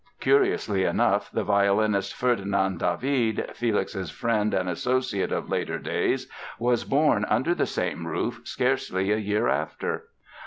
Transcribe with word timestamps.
Curiously 0.19 0.83
enough, 0.83 1.29
the 1.29 1.43
violinist 1.43 2.15
Ferdinand 2.15 2.79
David, 2.79 3.51
Felix's 3.53 4.09
friend 4.09 4.51
and 4.51 4.67
associate 4.67 5.31
of 5.31 5.47
later 5.47 5.77
days, 5.77 6.27
was 6.57 6.83
born 6.85 7.23
under 7.25 7.53
the 7.53 7.67
same 7.67 8.07
roof 8.07 8.41
scarcely 8.43 9.11
a 9.11 9.17
year 9.17 9.47
after. 9.47 10.05